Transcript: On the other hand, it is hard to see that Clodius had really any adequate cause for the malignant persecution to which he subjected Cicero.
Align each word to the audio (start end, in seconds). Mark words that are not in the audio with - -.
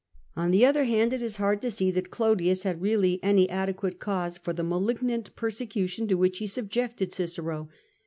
On 0.35 0.49
the 0.49 0.65
other 0.65 0.85
hand, 0.85 1.13
it 1.13 1.21
is 1.21 1.37
hard 1.37 1.61
to 1.61 1.69
see 1.69 1.91
that 1.91 2.09
Clodius 2.09 2.63
had 2.63 2.81
really 2.81 3.19
any 3.21 3.47
adequate 3.51 3.99
cause 3.99 4.39
for 4.39 4.51
the 4.51 4.63
malignant 4.63 5.35
persecution 5.35 6.07
to 6.07 6.15
which 6.15 6.39
he 6.39 6.47
subjected 6.47 7.13
Cicero. 7.13 7.69